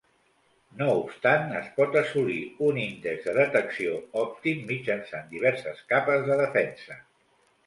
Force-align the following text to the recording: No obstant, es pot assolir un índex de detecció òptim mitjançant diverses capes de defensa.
No 0.77 0.85
obstant, 1.01 1.51
es 1.59 1.67
pot 1.75 1.97
assolir 2.01 2.37
un 2.69 2.79
índex 2.85 3.27
de 3.27 3.35
detecció 3.41 3.93
òptim 4.23 4.65
mitjançant 4.73 5.31
diverses 5.37 5.85
capes 5.95 6.27
de 6.33 6.41
defensa. 6.43 6.99